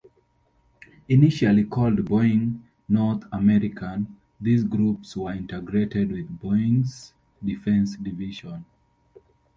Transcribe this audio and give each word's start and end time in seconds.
Initially 1.09 1.63
called 1.63 1.97
Boeing 1.99 2.63
North 2.89 3.23
American, 3.31 4.17
these 4.39 4.63
groups 4.63 5.15
were 5.15 5.31
integrated 5.31 6.11
with 6.11 6.39
Boeing's 6.39 7.13
Defense 7.45 7.97
division. 7.97 8.65